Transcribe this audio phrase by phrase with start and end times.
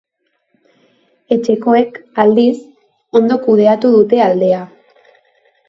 [1.35, 2.57] Etxekoek, aldiz,
[3.21, 4.67] ondo kudeatu dute aldea.